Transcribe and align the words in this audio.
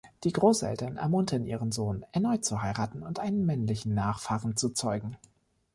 Die 0.23 0.31
Großeltern 0.33 0.97
ermuntern 0.97 1.45
ihren 1.45 1.71
Sohn, 1.71 2.03
erneut 2.11 2.43
zu 2.43 2.63
heiraten 2.63 3.03
und 3.03 3.19
einen 3.19 3.45
männlichen 3.45 3.93
Nachfahren 3.93 4.57
zu 4.57 4.69
zeugen. 4.73 5.15